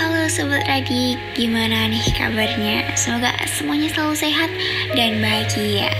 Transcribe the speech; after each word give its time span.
Halo 0.00 0.32
Sobat 0.32 0.64
Radik, 0.64 1.20
gimana 1.36 1.84
nih 1.84 2.00
kabarnya? 2.16 2.88
Semoga 2.96 3.36
semuanya 3.44 3.92
selalu 3.92 4.16
sehat 4.16 4.48
dan 4.96 5.20
bahagia. 5.20 5.92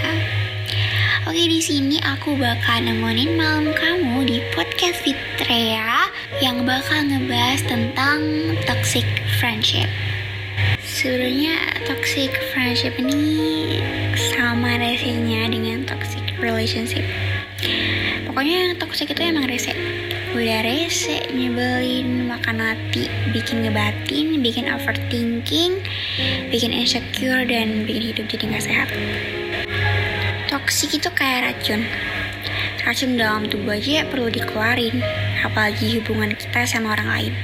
Oke, 1.29 1.45
di 1.45 1.61
sini 1.61 2.01
aku 2.01 2.33
bakal 2.33 2.81
nemenin 2.81 3.37
malam 3.37 3.69
kamu 3.77 4.25
di 4.25 4.41
podcast 4.57 5.05
Fitrea 5.05 6.09
yang 6.41 6.65
bakal 6.65 7.13
ngebahas 7.13 7.61
tentang 7.69 8.25
toxic 8.65 9.05
friendship. 9.36 9.93
Sebenarnya 10.80 11.61
toxic 11.85 12.32
friendship 12.57 12.96
ini 12.96 13.85
sama 14.32 14.80
resenya 14.80 15.45
dengan 15.53 15.85
toxic 15.85 16.25
relationship. 16.41 17.05
Pokoknya 18.25 18.64
yang 18.64 18.80
toxic 18.80 19.12
itu 19.12 19.21
emang 19.29 19.45
rese 19.45 19.70
udah 20.31 20.62
rese, 20.62 21.27
nyebelin, 21.35 22.30
makan 22.30 22.62
hati, 22.62 23.11
bikin 23.35 23.67
ngebatin, 23.67 24.39
bikin 24.39 24.71
overthinking, 24.71 25.83
bikin 26.55 26.71
insecure, 26.71 27.43
dan 27.43 27.83
bikin 27.83 28.15
hidup 28.15 28.25
jadi 28.30 28.45
gak 28.55 28.65
sehat. 28.65 28.88
Toxic 30.47 31.02
itu 31.02 31.11
kayak 31.19 31.51
racun. 31.51 31.83
Racun 32.87 33.19
dalam 33.19 33.51
tubuh 33.51 33.74
aja 33.74 34.07
perlu 34.07 34.30
dikeluarin, 34.30 35.02
apalagi 35.43 35.98
hubungan 35.98 36.38
kita 36.38 36.62
sama 36.62 36.95
orang 36.95 37.09
lain. 37.10 37.35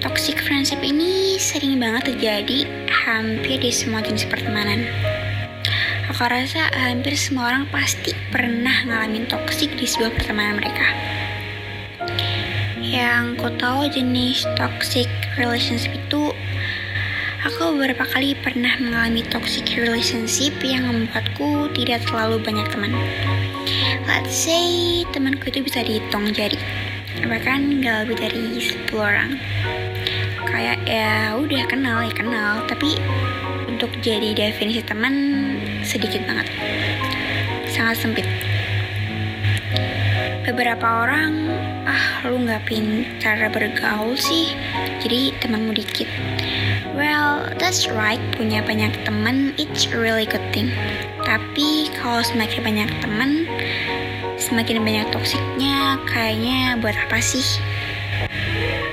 Toxic 0.00 0.40
friendship 0.40 0.80
ini 0.80 1.36
sering 1.36 1.76
banget 1.76 2.16
terjadi 2.16 2.64
hampir 2.88 3.60
di 3.60 3.68
semua 3.68 4.00
jenis 4.00 4.24
pertemanan. 4.24 4.88
Aku 6.08 6.24
rasa 6.24 6.72
hampir 6.72 7.14
semua 7.14 7.52
orang 7.52 7.64
pasti 7.68 8.16
pernah 8.32 8.84
ngalamin 8.88 9.28
toxic 9.28 9.68
di 9.76 9.84
sebuah 9.84 10.16
pertemanan 10.16 10.56
mereka. 10.56 10.88
Yang 12.80 13.36
ku 13.36 13.48
tahu 13.60 13.92
jenis 13.92 14.48
toxic 14.56 15.08
relationship 15.36 15.92
itu 15.92 16.32
Aku 17.46 17.78
beberapa 17.78 18.02
kali 18.02 18.34
pernah 18.34 18.74
mengalami 18.82 19.22
toxic 19.22 19.78
relationship 19.78 20.58
yang 20.58 20.90
membuatku 20.90 21.70
tidak 21.70 22.02
terlalu 22.10 22.42
banyak 22.42 22.66
teman. 22.66 22.90
Let's 24.10 24.34
say 24.34 25.06
temanku 25.14 25.46
itu 25.46 25.62
bisa 25.62 25.86
dihitung 25.86 26.34
jari, 26.34 26.58
bahkan 27.30 27.78
gak 27.78 28.10
lebih 28.10 28.16
dari 28.18 28.58
10 28.58 28.90
orang. 28.98 29.38
Kayak 30.50 30.82
ya 30.82 31.38
udah 31.38 31.62
kenal 31.70 32.02
ya 32.02 32.10
kenal, 32.10 32.66
tapi 32.66 32.98
untuk 33.70 33.94
jadi 34.02 34.34
definisi 34.34 34.82
teman 34.82 35.14
sedikit 35.88 36.20
banget, 36.28 36.44
sangat 37.72 37.96
sempit. 37.96 38.28
Beberapa 40.44 41.08
orang 41.08 41.48
ah 41.88 42.28
lu 42.28 42.44
nggak 42.44 42.68
pintar 42.68 43.40
bergaul 43.48 44.12
sih 44.12 44.52
jadi 45.00 45.32
temanmu 45.40 45.72
dikit. 45.72 46.08
Well 46.92 47.48
that's 47.56 47.88
right 47.88 48.20
punya 48.36 48.60
banyak 48.60 48.92
teman 49.08 49.56
it's 49.56 49.88
really 49.88 50.28
good 50.28 50.44
thing. 50.52 50.68
Tapi 51.24 51.88
kalau 51.96 52.20
semakin 52.20 52.60
banyak 52.60 52.90
teman 53.00 53.48
semakin 54.36 54.84
banyak 54.84 55.08
toksiknya 55.08 55.96
kayaknya 56.04 56.76
buat 56.84 56.96
apa 56.96 57.16
sih? 57.24 57.44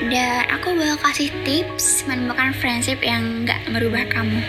Dan 0.08 0.48
aku 0.48 0.78
bakal 0.80 1.12
kasih 1.12 1.30
tips 1.44 2.08
menemukan 2.08 2.56
friendship 2.56 3.04
yang 3.04 3.44
nggak 3.44 3.60
merubah 3.68 4.08
kamu 4.08 4.40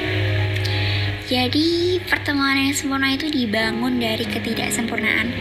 jadi 1.27 1.98
pertemanan 2.06 2.70
yang 2.70 2.77
sempurna 2.78 3.14
itu 3.19 3.27
dibangun 3.27 3.98
dari 3.98 4.22
ketidaksempurnaan 4.22 5.34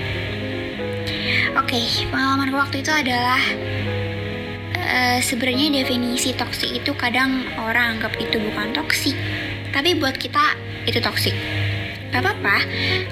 Oke, 1.56 1.80
okay, 1.80 2.04
pengalaman 2.12 2.52
waktu 2.52 2.84
itu 2.84 2.92
adalah 2.92 3.40
uh, 4.76 5.18
sebenarnya 5.24 5.82
definisi 5.82 6.36
toksik 6.36 6.68
itu 6.68 6.92
kadang 7.00 7.48
orang 7.56 7.96
anggap 7.96 8.12
itu 8.20 8.38
bukan 8.38 8.76
toksik, 8.76 9.16
tapi 9.72 9.96
buat 9.96 10.20
kita 10.20 10.60
itu 10.84 11.00
toksik. 11.00 11.32
Gak 12.12 12.28
apa-apa, 12.28 12.60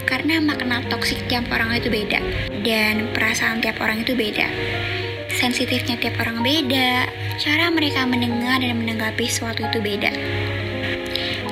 karena 0.04 0.44
makna 0.44 0.84
toksik 0.92 1.24
tiap 1.32 1.48
orang 1.56 1.72
itu 1.76 1.88
beda 1.88 2.20
dan 2.68 3.08
perasaan 3.16 3.64
tiap 3.64 3.80
orang 3.80 4.04
itu 4.04 4.12
beda. 4.12 4.48
Sensitifnya 5.34 5.96
tiap 5.98 6.20
orang 6.20 6.44
beda, 6.44 7.08
cara 7.40 7.72
mereka 7.72 8.04
mendengar 8.04 8.60
dan 8.60 8.76
menanggapi 8.76 9.24
sesuatu 9.24 9.66
itu 9.66 9.80
beda. 9.80 10.12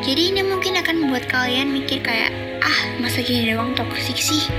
Jadi 0.02 0.34
ini 0.34 0.42
mungkin 0.42 0.82
akan 0.82 0.98
membuat 0.98 1.30
kalian 1.30 1.70
mikir 1.70 2.02
kayak, 2.02 2.34
ah 2.66 2.80
masa 2.98 3.22
gini 3.22 3.54
doang 3.54 3.78
toksik 3.78 4.18
sih? 4.18 4.50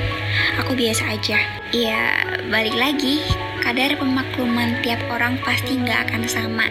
Aku 0.63 0.79
biasa 0.79 1.19
aja. 1.19 1.35
Ya, 1.75 2.23
balik 2.47 2.79
lagi, 2.79 3.27
kadar 3.59 3.99
pemakluman 3.99 4.79
tiap 4.87 5.03
orang 5.11 5.35
pasti 5.43 5.83
nggak 5.83 6.07
akan 6.07 6.23
sama. 6.31 6.71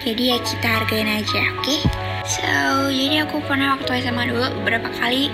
Jadi 0.00 0.32
ya 0.32 0.40
kita 0.40 0.68
hargain 0.72 1.20
aja, 1.20 1.42
oke? 1.60 1.68
Okay? 1.68 1.80
So, 2.24 2.48
jadi 2.88 3.28
aku 3.28 3.44
pernah 3.44 3.76
waktu 3.76 4.02
SMA 4.02 4.24
dulu 4.32 4.56
beberapa 4.64 4.88
kali 4.96 5.28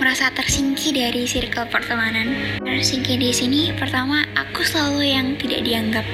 merasa 0.00 0.32
tersingkir 0.32 0.96
dari 0.96 1.28
circle 1.28 1.68
pertemanan. 1.68 2.58
Tersingkir 2.64 3.20
di 3.20 3.28
sini, 3.28 3.76
pertama 3.76 4.24
aku 4.40 4.64
selalu 4.64 5.04
yang 5.04 5.36
tidak 5.36 5.68
dianggap. 5.68 6.06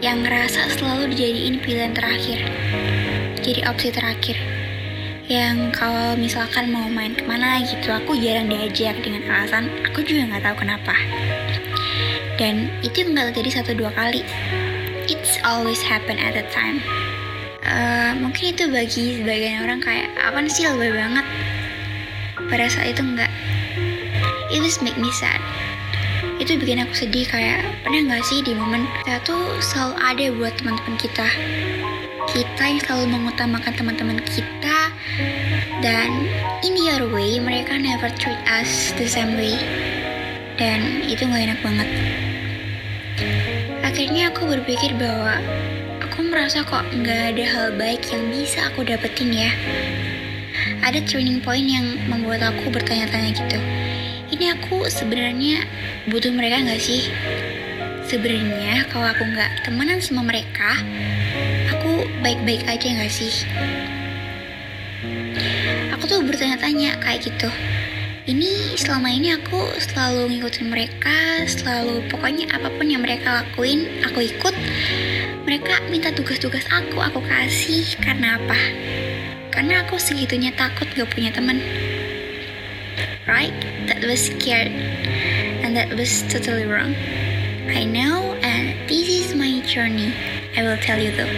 Yang 0.00 0.16
ngerasa 0.24 0.60
selalu 0.80 1.12
dijadiin 1.12 1.56
pilihan 1.60 1.92
terakhir. 1.92 2.38
Jadi 3.48 3.64
opsi 3.64 3.88
terakhir. 3.88 4.36
Yang 5.24 5.72
kalau 5.72 6.12
misalkan 6.20 6.68
mau 6.68 6.84
main 6.84 7.16
ke 7.16 7.24
mana 7.24 7.64
gitu 7.64 7.88
aku 7.88 8.12
jarang 8.20 8.44
diajak 8.44 9.00
dengan 9.00 9.24
alasan 9.24 9.72
aku 9.88 10.04
juga 10.04 10.28
nggak 10.28 10.44
tahu 10.44 10.68
kenapa. 10.68 10.92
Dan 12.36 12.68
itu 12.84 13.08
nggak 13.08 13.32
terjadi 13.32 13.64
satu 13.64 13.72
dua 13.72 13.88
kali. 13.96 14.20
It's 15.08 15.40
always 15.48 15.80
happen 15.80 16.20
at 16.20 16.36
a 16.36 16.44
time. 16.52 16.84
Uh, 17.64 18.20
mungkin 18.20 18.52
itu 18.52 18.68
bagi 18.68 19.24
sebagian 19.24 19.64
orang 19.64 19.80
kayak 19.80 20.12
apa 20.20 20.44
sih 20.52 20.68
lebih 20.68 21.00
banget? 21.00 21.24
Pada 22.52 22.68
saat 22.68 22.92
itu 22.92 23.00
enggak 23.00 23.32
it 24.52 24.60
just 24.60 24.84
make 24.84 25.00
me 25.00 25.08
sad. 25.16 25.40
Itu 26.36 26.60
bikin 26.60 26.84
aku 26.84 26.92
sedih 26.92 27.24
kayak 27.24 27.64
pernah 27.80 28.12
nggak 28.12 28.24
sih 28.28 28.44
di 28.44 28.52
momen 28.52 28.84
kita 29.00 29.24
tuh 29.24 29.40
selalu 29.64 29.96
ada 30.04 30.24
buat 30.36 30.52
teman-teman 30.60 31.00
kita 31.00 31.28
kita 32.34 32.62
yang 32.64 32.80
selalu 32.84 33.06
mengutamakan 33.16 33.72
teman-teman 33.72 34.20
kita. 34.28 34.92
Dan 35.80 36.28
in 36.66 36.74
the 36.74 36.90
other 36.90 37.08
way 37.08 37.38
mereka 37.38 37.78
never 37.78 38.10
treat 38.18 38.38
us 38.50 38.92
the 39.00 39.06
same 39.08 39.38
way. 39.38 39.56
Dan 40.58 41.06
itu 41.06 41.24
gak 41.24 41.44
enak 41.48 41.60
banget. 41.62 41.88
Akhirnya 43.86 44.30
aku 44.30 44.46
berpikir 44.46 44.94
bahwa 44.98 45.38
aku 46.02 46.22
merasa 46.26 46.62
kok 46.66 46.86
nggak 46.92 47.34
ada 47.34 47.44
hal 47.46 47.66
baik 47.74 48.02
yang 48.10 48.26
bisa 48.30 48.68
aku 48.68 48.84
dapetin 48.84 49.30
ya. 49.32 49.50
Ada 50.82 51.02
turning 51.06 51.42
point 51.42 51.66
yang 51.66 51.98
membuat 52.06 52.42
aku 52.42 52.70
bertanya-tanya 52.70 53.34
gitu. 53.34 53.58
Ini 54.28 54.54
aku 54.58 54.86
sebenarnya 54.86 55.64
butuh 56.10 56.30
mereka 56.30 56.62
nggak 56.62 56.82
sih 56.82 57.08
sebenarnya 58.08 58.88
kalau 58.88 59.04
aku 59.04 59.20
nggak 59.20 59.68
temenan 59.68 60.00
sama 60.00 60.24
mereka 60.24 60.80
aku 61.68 62.08
baik-baik 62.24 62.64
aja 62.64 63.04
gak 63.04 63.12
sih? 63.12 63.44
Aku 65.92 66.08
tuh 66.08 66.24
bertanya-tanya 66.24 66.96
kayak 67.04 67.28
gitu. 67.28 67.52
Ini 68.28 68.76
selama 68.80 69.12
ini 69.12 69.36
aku 69.36 69.60
selalu 69.76 70.36
ngikutin 70.36 70.68
mereka, 70.68 71.44
selalu 71.48 72.04
pokoknya 72.08 72.48
apa 72.52 72.72
pun 72.72 72.88
yang 72.88 73.04
mereka 73.04 73.44
lakuin, 73.44 73.88
aku 74.04 74.24
ikut. 74.24 74.56
Mereka 75.44 75.88
minta 75.92 76.08
tugas-tugas 76.12 76.64
aku, 76.68 77.00
aku 77.00 77.20
kasih. 77.24 77.92
Karena 78.00 78.40
apa? 78.40 78.58
Karena 79.52 79.84
aku 79.84 80.00
segitunya 80.00 80.52
takut 80.56 80.88
gak 80.96 81.12
punya 81.12 81.28
teman. 81.28 81.60
Right? 83.28 83.52
That 83.88 84.00
was 84.04 84.32
scared. 84.32 84.72
And 85.60 85.76
that 85.76 85.92
was 85.92 86.24
totally 86.32 86.64
wrong. 86.64 86.96
I 87.68 87.84
know 87.84 88.32
and 88.40 88.72
this 88.88 89.08
is 89.08 89.36
my 89.36 89.60
journey. 89.68 90.16
I 90.56 90.64
will 90.64 90.80
tell 90.80 90.96
you 90.96 91.12
though. 91.12 91.28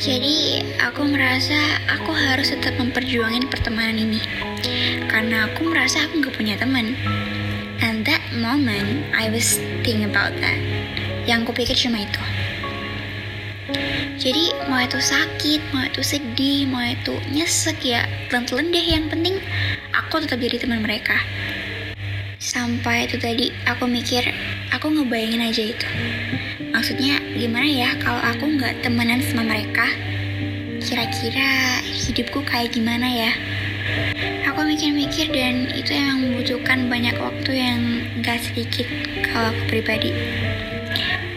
Jadi 0.00 0.64
aku 0.80 1.04
merasa 1.08 1.56
aku 1.92 2.12
harus 2.12 2.48
tetap 2.52 2.76
memperjuangin 2.80 3.48
pertemanan 3.52 4.00
ini 4.00 4.20
karena 5.12 5.48
aku 5.48 5.68
merasa 5.68 6.08
aku 6.08 6.24
nggak 6.24 6.36
punya 6.36 6.56
teman. 6.56 6.96
And 7.84 8.08
that 8.08 8.24
moment 8.32 9.04
I 9.12 9.28
was 9.28 9.60
thinking 9.84 10.08
about 10.08 10.32
that. 10.40 10.56
Yang 11.28 11.52
kupikir 11.52 11.76
cuma 11.76 12.04
itu. 12.04 12.22
Jadi 14.16 14.56
mau 14.72 14.80
itu 14.80 15.00
sakit, 15.04 15.60
mau 15.76 15.84
itu 15.84 16.00
sedih, 16.00 16.64
mau 16.64 16.80
itu 16.80 17.12
nyesek 17.28 17.76
ya, 17.84 18.08
telan 18.32 18.72
deh 18.72 18.86
yang 18.88 19.12
penting 19.12 19.36
aku 19.92 20.24
tetap 20.24 20.40
jadi 20.40 20.64
teman 20.64 20.80
mereka. 20.80 21.16
Sampai 22.54 23.10
itu 23.10 23.18
tadi 23.18 23.50
aku 23.66 23.82
mikir, 23.90 24.30
aku 24.70 24.86
ngebayangin 24.86 25.42
aja 25.42 25.74
itu. 25.74 25.88
Maksudnya 26.70 27.18
gimana 27.34 27.66
ya 27.66 27.90
kalau 27.98 28.22
aku 28.22 28.46
nggak 28.46 28.78
temenan 28.78 29.18
sama 29.26 29.42
mereka? 29.42 29.90
Kira-kira 30.78 31.82
hidupku 31.82 32.46
kayak 32.46 32.70
gimana 32.70 33.10
ya? 33.10 33.34
Aku 34.46 34.62
mikir-mikir 34.70 35.34
dan 35.34 35.66
itu 35.74 35.98
yang 35.98 36.22
membutuhkan 36.22 36.86
banyak 36.86 37.18
waktu 37.18 37.58
yang 37.58 37.80
gak 38.22 38.38
sedikit 38.38 38.86
kalau 39.26 39.50
aku 39.50 39.74
pribadi. 39.74 40.14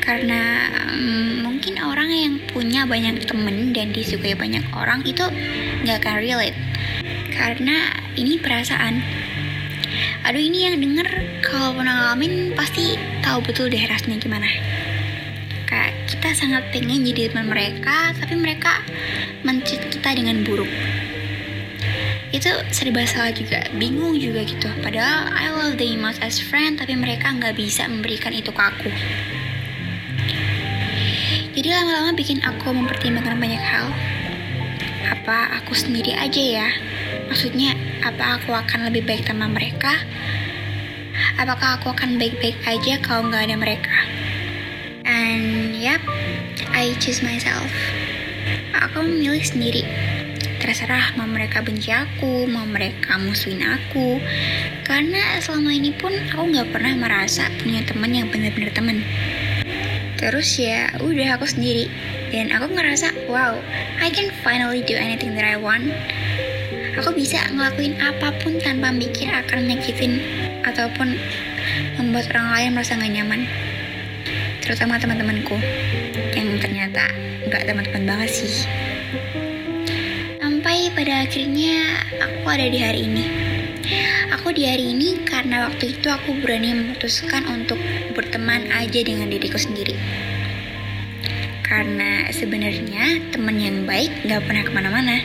Karena 0.05 0.69
um, 0.85 1.49
mungkin 1.49 1.81
orang 1.81 2.13
yang 2.13 2.37
punya 2.53 2.85
banyak 2.85 3.25
temen 3.25 3.73
dan 3.73 3.89
disukai 3.89 4.37
banyak 4.37 4.61
orang 4.69 5.01
itu 5.01 5.25
nggak 5.81 5.97
akan 5.97 6.21
relate. 6.21 6.57
Karena 7.33 7.89
ini 8.13 8.37
perasaan 8.37 9.01
aduh 10.23 10.41
ini 10.41 10.67
yang 10.67 10.77
denger 10.79 11.07
kalau 11.43 11.75
pernah 11.75 11.93
ngalamin 12.11 12.51
pasti 12.53 12.99
tahu 13.23 13.39
betul 13.43 13.71
deh 13.71 13.83
rasanya 13.87 14.17
gimana. 14.19 14.47
Kayak 15.67 15.93
kita 16.07 16.29
sangat 16.35 16.63
pengen 16.71 17.03
jadi 17.03 17.31
teman 17.31 17.51
mereka 17.51 18.15
tapi 18.15 18.39
mereka 18.39 18.83
mencit 19.43 19.83
kita 19.91 20.15
dengan 20.15 20.43
buruk. 20.47 20.69
Itu 22.31 22.51
serba 22.75 23.07
salah 23.07 23.31
juga 23.31 23.63
bingung 23.75 24.19
juga 24.19 24.43
gitu. 24.43 24.67
Padahal 24.83 25.31
I 25.31 25.47
love 25.51 25.79
them 25.79 26.03
most 26.03 26.19
as 26.19 26.39
friend 26.39 26.79
tapi 26.79 26.95
mereka 26.95 27.31
nggak 27.31 27.55
bisa 27.55 27.87
memberikan 27.87 28.35
itu 28.35 28.51
ke 28.51 28.61
aku. 28.61 28.91
Jadi 31.57 31.73
lama-lama 31.73 32.13
bikin 32.13 32.45
aku 32.45 32.69
mempertimbangkan 32.69 33.41
banyak 33.41 33.63
hal. 33.63 33.89
Apa 35.09 35.57
aku 35.57 35.73
sendiri 35.73 36.13
aja 36.13 36.37
ya? 36.37 36.69
Maksudnya 37.31 37.73
apa 38.07 38.39
aku 38.39 38.56
akan 38.56 38.88
lebih 38.88 39.04
baik 39.04 39.27
sama 39.27 39.51
mereka? 39.51 39.92
Apakah 41.36 41.75
aku 41.75 41.92
akan 41.92 42.15
baik-baik 42.15 42.56
aja 42.63 43.04
kalau 43.04 43.27
nggak 43.27 43.51
ada 43.51 43.56
mereka? 43.59 43.98
And 45.04 45.75
yep 45.75 46.00
I 46.71 46.95
choose 47.04 47.19
myself. 47.19 47.68
Aku 48.71 49.04
memilih 49.04 49.44
sendiri. 49.44 49.83
Terserah 50.63 51.19
mau 51.19 51.27
mereka 51.27 51.59
benci 51.59 51.92
aku 51.92 52.48
mau 52.48 52.63
mereka 52.63 53.19
musuhin 53.19 53.59
aku. 53.59 54.24
Karena 54.88 55.44
selama 55.44 55.75
ini 55.75 55.92
pun 55.92 56.15
aku 56.31 56.48
nggak 56.48 56.71
pernah 56.71 56.95
merasa 56.95 57.51
punya 57.59 57.83
teman 57.83 58.15
yang 58.15 58.31
benar-benar 58.31 58.71
teman. 58.71 59.04
Terus 60.15 60.56
ya 60.56 60.95
udah 61.04 61.36
aku 61.36 61.44
sendiri. 61.44 61.92
Dan 62.31 62.56
aku 62.56 62.71
ngerasa 62.71 63.12
wow 63.27 63.59
I 64.00 64.07
can 64.07 64.31
finally 64.44 64.80
do 64.80 64.95
anything 64.95 65.36
that 65.36 65.48
I 65.48 65.59
want 65.59 65.92
aku 66.97 67.13
bisa 67.13 67.38
ngelakuin 67.53 67.94
apa 68.01 68.33
pun 68.41 68.57
tanpa 68.57 68.89
mikir 68.89 69.29
akan 69.29 69.69
nyakitin 69.69 70.17
ataupun 70.65 71.13
membuat 72.01 72.33
orang 72.33 72.49
lain 72.57 72.69
merasa 72.73 72.97
gak 72.97 73.13
nyaman. 73.13 73.45
Terutama 74.65 74.99
teman-temanku 74.99 75.55
yang 76.35 76.57
ternyata 76.59 77.07
nggak 77.47 77.63
teman-teman 77.63 78.03
banget 78.03 78.29
sih. 78.44 78.67
Sampai 80.41 80.91
pada 80.91 81.23
akhirnya 81.23 82.03
aku 82.19 82.45
ada 82.49 82.67
di 82.67 82.79
hari 82.81 83.07
ini. 83.07 83.25
Aku 84.35 84.51
di 84.51 84.67
hari 84.67 84.91
ini 84.91 85.23
karena 85.23 85.71
waktu 85.71 85.95
itu 85.95 86.11
aku 86.11 86.35
berani 86.44 86.75
memutuskan 86.75 87.47
untuk 87.47 87.79
berteman 88.11 88.67
aja 88.75 88.99
dengan 88.99 89.31
diriku 89.31 89.55
sendiri. 89.55 89.95
Karena 91.63 92.27
sebenarnya 92.35 93.31
teman 93.31 93.55
yang 93.55 93.88
baik 93.88 94.27
nggak 94.27 94.44
pernah 94.44 94.63
ke 94.67 94.71
mana-mana 94.75 95.15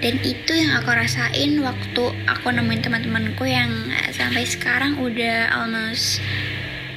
dan 0.00 0.16
itu 0.24 0.52
yang 0.56 0.80
aku 0.80 0.96
rasain 0.96 1.60
waktu 1.60 2.04
aku 2.24 2.46
nemuin 2.48 2.80
teman-temanku 2.80 3.44
yang 3.44 3.68
sampai 4.16 4.48
sekarang 4.48 4.96
udah 4.96 5.52
almost 5.52 6.24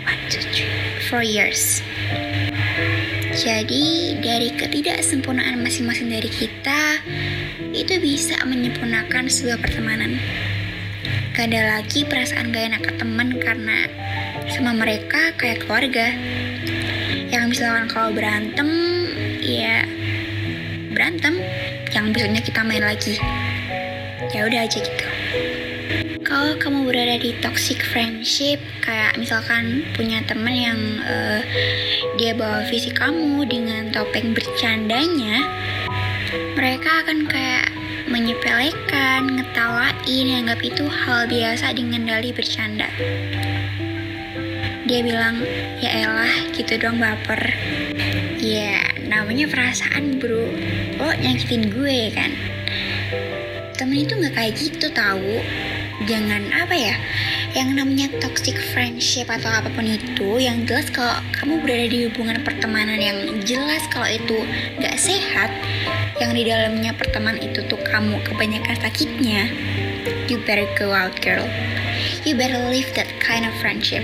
one, 0.07 0.19
two, 0.31 0.39
three, 0.55 0.71
four 1.11 1.19
years. 1.19 1.83
Jadi 3.33 4.15
dari 4.23 4.55
ketidaksempurnaan 4.55 5.59
masing-masing 5.59 6.07
dari 6.07 6.29
kita 6.31 7.01
itu 7.73 7.97
bisa 7.99 8.39
menyempurnakan 8.45 9.27
sebuah 9.27 9.59
pertemanan. 9.59 10.15
Gak 11.33 11.49
ada 11.49 11.81
lagi 11.81 12.05
perasaan 12.05 12.53
gak 12.53 12.65
enak 12.71 12.81
ke 12.85 12.91
teman 13.01 13.41
karena 13.41 13.89
sama 14.53 14.71
mereka 14.77 15.33
kayak 15.35 15.65
keluarga. 15.65 16.13
Yang 17.33 17.57
misalkan 17.57 17.89
kalau 17.89 18.13
berantem 18.13 18.69
ya 19.41 19.81
berantem 20.93 21.41
yang 21.93 22.09
besoknya 22.11 22.41
kita 22.41 22.61
main 22.65 22.83
lagi 22.83 23.21
ya 24.33 24.49
udah 24.49 24.65
aja 24.65 24.77
gitu 24.81 25.05
kalau 26.25 26.57
kamu 26.57 26.89
berada 26.89 27.21
di 27.21 27.37
toxic 27.45 27.79
friendship 27.85 28.57
kayak 28.81 29.13
misalkan 29.21 29.85
punya 29.93 30.19
temen 30.25 30.55
yang 30.57 30.81
uh, 31.05 31.41
dia 32.17 32.33
bawa 32.33 32.65
visi 32.65 32.89
kamu 32.89 33.45
dengan 33.45 33.93
topeng 33.93 34.33
bercandanya 34.33 35.45
mereka 36.57 37.05
akan 37.05 37.29
kayak 37.29 37.69
menyepelekan, 38.13 39.25
ngetawain, 39.41 40.27
anggap 40.37 40.59
itu 40.61 40.85
hal 40.85 41.25
biasa 41.25 41.73
dengan 41.73 42.05
dali 42.05 42.29
bercanda. 42.29 42.85
Dia 44.85 44.99
bilang, 45.01 45.41
ya 45.81 46.05
elah 46.05 46.53
gitu 46.53 46.77
dong 46.77 47.01
baper. 47.01 47.57
Ya 48.37 48.91
namanya 49.07 49.49
perasaan 49.49 50.19
bro, 50.21 50.45
lo 50.97 51.09
nyakitin 51.13 51.73
gue 51.73 51.97
kan. 52.13 52.31
Temen 53.73 54.05
itu 54.05 54.13
gak 54.17 54.35
kayak 54.37 54.53
gitu 54.57 54.87
tahu. 54.93 55.41
Jangan 56.05 56.51
apa 56.51 56.75
ya, 56.75 56.95
yang 57.53 57.77
namanya 57.77 58.09
toxic 58.17 58.57
friendship 58.73 59.29
atau 59.29 59.45
apa 59.45 59.69
pun 59.77 59.85
itu 59.85 60.41
yang 60.41 60.65
jelas 60.65 60.89
kalau 60.89 61.13
kamu 61.37 61.61
berada 61.61 61.85
di 61.85 62.09
hubungan 62.09 62.41
pertemanan 62.41 62.97
yang 62.97 63.17
jelas 63.45 63.85
kalau 63.93 64.09
itu 64.09 64.41
gak 64.81 64.97
sehat 64.97 65.53
yang 66.17 66.33
di 66.33 66.49
dalamnya 66.49 66.97
pertemanan 66.97 67.45
itu 67.45 67.61
tuh 67.69 67.77
kamu 67.85 68.17
kebanyakan 68.25 68.73
sakitnya 68.81 69.53
you 70.25 70.41
better 70.49 70.65
go 70.73 70.89
out 70.97 71.13
girl 71.21 71.45
you 72.25 72.33
better 72.33 72.57
leave 72.73 72.89
that 72.97 73.07
kind 73.21 73.45
of 73.45 73.53
friendship 73.61 74.01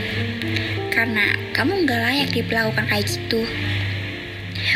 karena 0.94 1.34
kamu 1.58 1.90
gak 1.90 2.06
layak 2.06 2.30
diperlakukan 2.30 2.86
kayak 2.86 3.10
gitu 3.10 3.50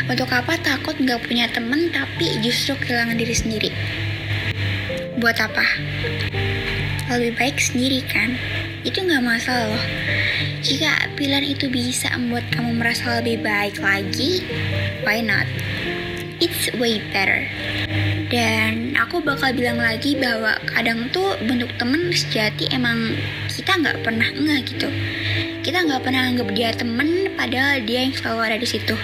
untuk 0.04 0.28
apa? 0.30 0.58
Takut 0.60 0.96
gak 1.00 1.24
punya 1.24 1.48
temen 1.48 1.88
tapi 1.88 2.36
justru 2.44 2.76
kehilangan 2.76 3.16
diri 3.16 3.34
sendiri. 3.34 3.70
Buat 5.16 5.40
apa? 5.40 5.64
Lebih 7.08 7.38
baik 7.38 7.56
sendiri 7.60 8.02
kan? 8.04 8.34
Itu 8.84 9.00
nggak 9.00 9.24
masalah 9.24 9.72
loh. 9.72 9.84
Jika 10.60 11.12
pilihan 11.16 11.44
itu 11.44 11.68
bisa 11.72 12.12
membuat 12.16 12.48
kamu 12.52 12.76
merasa 12.76 13.20
lebih 13.20 13.40
baik 13.40 13.80
lagi 13.80 14.44
why 15.06 15.22
not? 15.22 15.46
It's 16.42 16.68
way 16.76 16.98
better. 17.14 17.46
Dan 18.28 18.98
aku 18.98 19.22
bakal 19.22 19.54
bilang 19.54 19.78
lagi 19.78 20.18
bahwa 20.18 20.58
kadang 20.66 21.06
tuh 21.14 21.38
bentuk 21.46 21.70
temen 21.78 22.10
sejati 22.10 22.66
emang 22.74 23.14
kita 23.46 23.78
nggak 23.78 24.02
pernah 24.02 24.26
nggak 24.34 24.60
gitu. 24.74 24.88
Kita 25.62 25.86
nggak 25.86 26.02
pernah 26.02 26.34
anggap 26.34 26.48
dia 26.50 26.74
temen 26.74 27.13
padahal 27.34 27.82
dia 27.84 28.06
yang 28.08 28.14
selalu 28.14 28.40
ada 28.40 28.58
di 28.58 28.68
situ. 28.68 28.96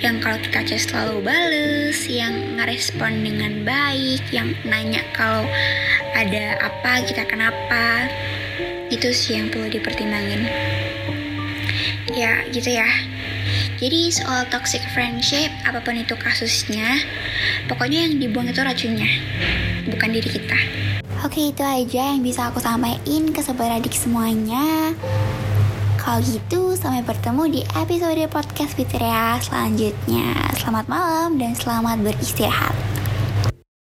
Yang 0.00 0.16
kalau 0.22 0.38
kita 0.42 0.60
chat 0.66 0.80
selalu 0.86 1.22
bales 1.22 1.98
yang 2.08 2.56
ngerespon 2.56 3.22
dengan 3.22 3.62
baik 3.66 4.22
yang 4.30 4.54
nanya 4.64 5.02
kalau 5.12 5.44
ada 6.16 6.56
apa 6.62 7.04
kita 7.04 7.26
kenapa. 7.28 8.08
Itu 8.88 9.10
sih 9.10 9.36
yang 9.38 9.50
perlu 9.50 9.68
dipertimbangin. 9.68 10.46
Ya 12.14 12.46
gitu 12.54 12.70
ya. 12.70 12.88
Jadi 13.76 14.08
soal 14.08 14.48
toxic 14.48 14.80
friendship 14.96 15.52
apa 15.68 15.84
pun 15.84 16.00
itu 16.00 16.16
kasusnya 16.16 16.96
pokoknya 17.68 18.08
yang 18.08 18.16
dibuang 18.16 18.48
itu 18.48 18.64
racunnya 18.64 19.10
bukan 19.90 20.10
diri 20.16 20.28
kita. 20.40 20.58
Oke 21.24 21.52
itu 21.52 21.60
aja 21.60 22.16
yang 22.16 22.24
bisa 22.24 22.48
aku 22.48 22.62
sampaikan. 22.62 23.34
Ke 23.36 23.44
sobat 23.44 23.68
adik 23.68 23.92
semuanya 23.92 24.96
Kalau 26.06 26.22
gitu 26.22 26.78
sampai 26.78 27.02
bertemu 27.02 27.42
di 27.50 27.60
episode 27.74 28.30
podcast 28.30 28.78
Fitria 28.78 29.42
selanjutnya. 29.42 30.38
Selamat 30.54 30.86
malam 30.86 31.34
dan 31.34 31.58
selamat 31.58 31.98
beristirahat 31.98 32.85